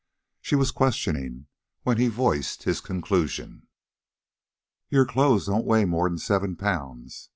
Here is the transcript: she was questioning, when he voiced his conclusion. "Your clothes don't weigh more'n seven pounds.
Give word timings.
she 0.41 0.55
was 0.55 0.71
questioning, 0.71 1.45
when 1.83 1.99
he 1.99 2.07
voiced 2.07 2.63
his 2.63 2.81
conclusion. 2.81 3.67
"Your 4.89 5.05
clothes 5.05 5.45
don't 5.45 5.63
weigh 5.63 5.85
more'n 5.85 6.17
seven 6.17 6.55
pounds. 6.55 7.29